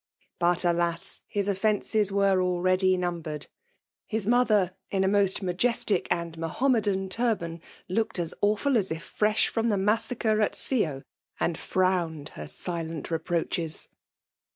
[0.39, 1.21] But, alas!
[1.27, 3.45] his ofFeticcB were .abeady numbered!—
[4.07, 9.47] His mother, in a most majestic and Mahomedan turban, looked 9^ awful as if fresh
[9.49, 11.03] from the massacre at Scio;
[11.39, 13.89] and frowned her silent reproaches.